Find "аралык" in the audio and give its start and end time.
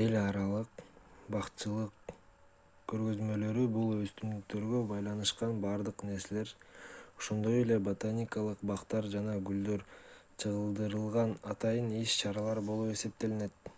0.22-0.80